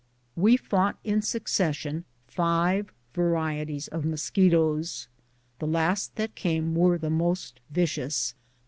[0.35, 5.07] We fought in succession five varieties of mosquitoes;
[5.59, 8.33] the last that came were the most vicious.